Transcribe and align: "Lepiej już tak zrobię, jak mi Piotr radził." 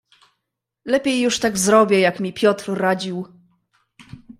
"Lepiej 0.85 1.21
już 1.21 1.39
tak 1.39 1.57
zrobię, 1.57 1.99
jak 1.99 2.19
mi 2.19 2.33
Piotr 2.33 2.71
radził." 2.77 3.25